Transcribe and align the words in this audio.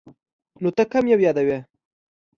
نو 0.61 0.69
ته 0.77 0.83
کوم 0.91 1.05
یو 1.11 1.19
یادوې؟ 1.25 1.59